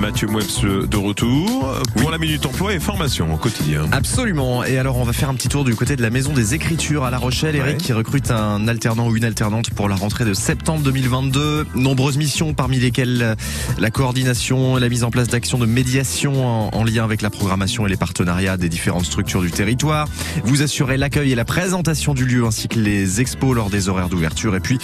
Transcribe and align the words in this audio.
me 0.00 0.09
Mathieu 0.10 0.26
Moueps 0.26 0.62
de 0.62 0.96
retour 0.96 1.72
pour 1.94 2.10
la 2.10 2.18
Minute 2.18 2.44
Emploi 2.44 2.74
et 2.74 2.80
formation 2.80 3.32
au 3.32 3.36
quotidien. 3.36 3.86
Absolument. 3.92 4.64
Et 4.64 4.76
alors, 4.76 4.96
on 4.96 5.04
va 5.04 5.12
faire 5.12 5.30
un 5.30 5.34
petit 5.34 5.46
tour 5.46 5.62
du 5.62 5.76
côté 5.76 5.94
de 5.94 6.02
la 6.02 6.10
Maison 6.10 6.32
des 6.32 6.52
Écritures 6.52 7.04
à 7.04 7.12
La 7.12 7.18
Rochelle. 7.18 7.54
Eric 7.54 7.78
qui 7.78 7.92
recrute 7.92 8.32
un 8.32 8.66
alternant 8.66 9.08
ou 9.08 9.16
une 9.16 9.24
alternante 9.24 9.70
pour 9.70 9.88
la 9.88 9.94
rentrée 9.94 10.24
de 10.24 10.34
septembre 10.34 10.82
2022. 10.82 11.68
Nombreuses 11.76 12.16
missions, 12.16 12.54
parmi 12.54 12.80
lesquelles 12.80 13.36
la 13.78 13.90
coordination 13.92 14.78
et 14.78 14.80
la 14.80 14.88
mise 14.88 15.04
en 15.04 15.12
place 15.12 15.28
d'actions 15.28 15.58
de 15.58 15.66
médiation 15.66 16.74
en, 16.74 16.82
lien 16.82 17.04
avec 17.04 17.22
la 17.22 17.30
programmation 17.30 17.86
et 17.86 17.88
les 17.88 17.96
partenariats 17.96 18.56
des 18.56 18.68
différentes 18.68 19.04
structures 19.04 19.42
du 19.42 19.52
territoire. 19.52 20.08
Vous 20.42 20.62
assurez 20.62 20.96
l'accueil 20.96 21.30
et 21.30 21.36
la 21.36 21.44
présentation 21.44 22.14
du 22.14 22.26
lieu 22.26 22.44
ainsi 22.44 22.66
que 22.66 22.80
les 22.80 23.20
expos 23.20 23.54
lors 23.54 23.70
des 23.70 23.88
horaires 23.88 24.08
d'ouverture. 24.08 24.56
Et 24.56 24.60
puis, 24.60 24.78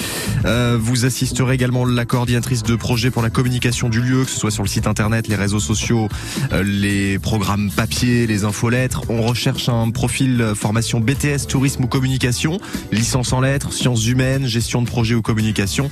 euh, 0.45 0.79
vous 0.80 1.04
assisterez 1.04 1.54
également 1.54 1.84
la 1.84 2.04
coordinatrice 2.04 2.62
de 2.62 2.77
projet 2.77 3.11
pour 3.11 3.22
la 3.22 3.30
communication 3.30 3.88
du 3.88 4.00
lieu, 4.00 4.24
que 4.24 4.30
ce 4.30 4.38
soit 4.38 4.52
sur 4.52 4.62
le 4.62 4.68
site 4.68 4.86
internet, 4.86 5.15
les 5.28 5.36
réseaux 5.36 5.60
sociaux, 5.60 6.09
euh, 6.52 6.62
les 6.62 7.18
programmes 7.18 7.70
papier, 7.70 8.27
les 8.27 8.45
infolettres. 8.45 9.02
On 9.09 9.22
recherche 9.22 9.68
un 9.68 9.91
profil 9.91 10.41
euh, 10.41 10.54
formation 10.54 11.00
BTS, 11.00 11.46
tourisme 11.48 11.84
ou 11.84 11.86
communication, 11.86 12.60
licence 12.92 13.32
en 13.32 13.41
lettres, 13.41 13.72
sciences 13.72 14.06
humaines, 14.06 14.46
gestion 14.46 14.82
de 14.82 14.86
projet 14.86 15.14
ou 15.14 15.22
communication, 15.22 15.91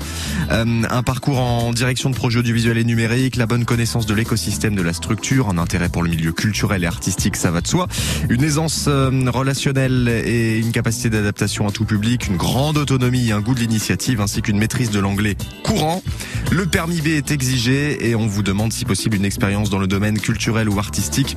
un 0.51 1.03
parcours 1.03 1.41
en 1.41 1.73
direction 1.73 2.11
de 2.11 2.15
projet 2.15 2.39
audiovisuel 2.39 2.79
et 2.79 2.85
numérique, 2.85 3.37
la 3.37 3.47
bonne 3.47 3.65
connaissance 3.65 4.07
de 4.07 4.15
l'écosystème 4.15 4.75
de 4.75 4.83
la 4.83 4.93
structure, 4.93 5.49
un 5.49 5.59
intérêt 5.59 5.89
pour 5.89 6.03
le 6.03 6.11
milieu 6.11 6.33
culturel 6.33 6.85
et 6.85 6.87
artistique, 6.87 7.37
ça 7.37 7.51
va 7.51 7.61
de 7.61 7.67
soi, 7.67 7.89
une 8.29 8.43
aisance 8.43 8.89
relationnelle 8.89 10.09
et 10.09 10.59
une 10.59 10.73
capacité 10.73 11.11
d'adaptation 11.11 11.67
à 11.67 11.73
tout 11.73 11.85
public, 11.85 12.29
une 12.29 12.37
grande 12.37 12.77
autonomie, 12.79 13.33
un 13.33 13.41
goût 13.41 13.55
de 13.55 13.61
l'initiative 13.61 14.21
ainsi 14.21 14.43
qu'une 14.43 14.59
maîtrise 14.59 14.91
de 14.91 14.99
l'anglais 14.99 15.37
courant. 15.63 16.03
Le 16.51 16.67
permis 16.67 17.01
B 17.01 17.09
est 17.09 17.31
exigé 17.31 18.09
et 18.09 18.15
on 18.15 18.27
vous 18.27 18.43
demande 18.43 18.73
si 18.73 18.85
possible 18.85 19.14
une 19.15 19.25
expérience 19.25 19.71
dans 19.71 19.79
le 19.79 19.87
domaine 19.87 20.19
culturel 20.19 20.69
ou 20.69 20.79
artistique 20.79 21.37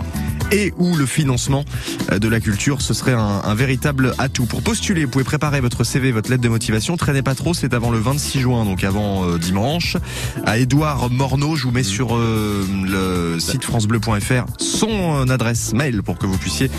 et 0.52 0.74
ou 0.78 0.96
le 0.96 1.06
financement 1.06 1.66
euh, 2.12 2.20
de 2.20 2.28
la 2.28 2.40
culture. 2.40 2.82
Ce 2.82 2.94
serait 2.94 3.14
un, 3.14 3.56
véritable 3.56 4.14
atout. 4.18 4.46
Pour 4.46 4.62
postuler, 4.62 5.06
vous 5.06 5.12
pouvez 5.12 5.24
préparer 5.24 5.62
votre 5.62 5.84
CV, 5.84 6.12
votre 6.12 6.30
lettre 6.30 6.44
de 6.44 6.50
motivation. 6.50 6.96
Traînez 6.96 7.22
pas 7.22 7.34
trop, 7.34 7.54
c'est 7.54 7.74
avant 7.74 7.92
le 7.92 7.98
26 7.98 8.40
juin, 8.40 8.66
donc 8.66 8.84
avant 8.84 9.26
euh, 9.26 9.38
dimanche. 9.38 9.98
À 10.46 10.58
Édouard 10.58 11.10
Morneau, 11.10 11.56
je 11.56 11.64
vous 11.64 11.72
mets 11.72 11.84
sur 11.84 12.16
euh, 12.16 12.66
le 12.86 13.40
site 13.40 13.64
francebleu.fr 13.64 14.46
son 14.60 15.30
adresse 15.30 15.74
mail 15.74 16.04
pour 16.04 16.18
que 16.18 16.26
vous 16.26 16.38
puissiez 16.38 16.70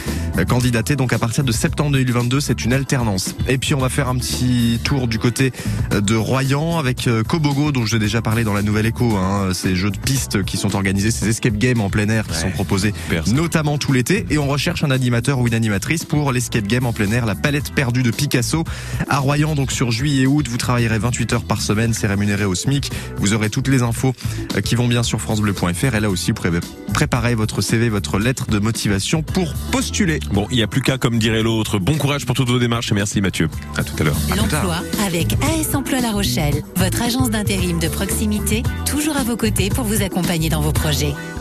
candidater. 0.48 0.94
Donc 0.94 1.12
à 1.12 1.18
partir 1.18 1.42
de 1.42 1.52
septembre 1.52 1.92
2022, 1.92 2.40
c'est 2.40 2.64
une 2.64 2.72
alternance. 2.72 3.34
Et 3.48 3.58
puis 3.58 3.74
on 3.74 3.80
va 3.80 3.88
faire 3.88 4.08
un 4.08 4.16
petit 4.16 4.78
tour 4.84 5.08
du 5.08 5.18
côté 5.18 5.52
de 5.90 6.14
Royan 6.14 6.78
avec 6.78 7.08
Kobogo, 7.26 7.72
dont 7.72 7.86
j'ai 7.86 7.98
déjà 7.98 8.22
parlé 8.22 8.44
dans 8.44 8.54
la 8.54 8.62
Nouvelle 8.62 8.86
Écho. 8.86 9.16
Hein. 9.16 9.50
Ces 9.52 9.74
jeux 9.74 9.90
de 9.90 9.98
pistes 9.98 10.44
qui 10.44 10.56
sont 10.56 10.74
organisés, 10.74 10.87
ces 10.96 11.28
escape 11.28 11.56
games 11.56 11.80
en 11.80 11.90
plein 11.90 12.08
air 12.08 12.26
qui 12.26 12.36
sont 12.36 12.50
proposés, 12.50 12.92
notamment 13.32 13.78
tout 13.78 13.92
l'été 13.92 14.26
et 14.30 14.38
on 14.38 14.46
recherche 14.46 14.84
un 14.84 14.90
animateur 14.90 15.38
ou 15.38 15.46
une 15.46 15.54
animatrice 15.54 16.04
pour 16.04 16.32
l'escape 16.32 16.66
game 16.66 16.86
en 16.86 16.92
plein 16.92 17.10
air, 17.12 17.26
la 17.26 17.34
palette 17.34 17.72
perdue 17.74 18.02
de 18.02 18.10
Picasso 18.10 18.64
à 19.08 19.18
Royan. 19.18 19.54
Donc 19.54 19.72
sur 19.72 19.90
juillet 19.90 20.22
et 20.22 20.26
août, 20.26 20.46
vous 20.48 20.56
travaillerez 20.56 20.98
28 20.98 21.32
heures 21.32 21.44
par 21.44 21.60
semaine, 21.60 21.94
c'est 21.94 22.06
rémunéré 22.06 22.44
au 22.44 22.54
SMIC. 22.54 22.90
Vous 23.16 23.34
aurez 23.34 23.50
toutes 23.50 23.68
les 23.68 23.82
infos 23.82 24.14
euh, 24.56 24.60
qui 24.60 24.74
vont 24.74 24.88
bien 24.88 25.02
sur 25.02 25.20
francebleu.fr 25.20 25.94
et 25.94 26.00
là 26.00 26.10
aussi 26.10 26.32
vous 26.32 26.92
préparer 26.92 27.34
votre 27.34 27.60
CV, 27.60 27.88
votre 27.88 28.18
lettre 28.18 28.46
de 28.46 28.58
motivation 28.58 29.22
pour 29.22 29.54
postuler. 29.70 30.20
Bon, 30.32 30.46
il 30.50 30.56
n'y 30.56 30.62
a 30.62 30.66
plus 30.66 30.82
qu'à, 30.82 30.98
comme 30.98 31.18
dirait 31.18 31.42
l'autre. 31.42 31.78
Bon 31.78 31.96
courage 31.96 32.26
pour 32.26 32.34
toutes 32.34 32.48
vos 32.48 32.58
démarches 32.58 32.92
et 32.92 32.94
merci 32.94 33.20
Mathieu. 33.20 33.48
À 33.76 33.84
tout 33.84 33.94
à 34.00 34.04
l'heure. 34.04 34.16
L'emploi 34.36 34.82
avec 35.06 35.34
AS 35.34 35.74
Emploi 35.74 36.00
La 36.00 36.12
Rochelle, 36.12 36.62
votre 36.76 37.02
agence 37.02 37.30
d'intérim 37.30 37.78
de 37.78 37.88
proximité, 37.88 38.62
toujours 38.86 39.16
à 39.16 39.24
vos 39.24 39.36
côtés 39.36 39.68
pour 39.68 39.84
vous 39.84 40.02
accompagner 40.02 40.48
dans 40.48 40.60
vos 40.60 40.72
projets. 40.78 41.37